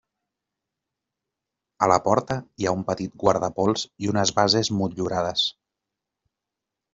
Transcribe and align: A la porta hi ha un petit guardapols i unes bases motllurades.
A 1.87 1.89
la 1.91 1.99
porta 2.07 2.37
hi 2.63 2.67
ha 2.69 2.73
un 2.77 2.81
petit 2.87 3.13
guardapols 3.25 3.85
i 4.07 4.11
unes 4.15 4.33
bases 4.41 4.73
motllurades. 4.79 5.45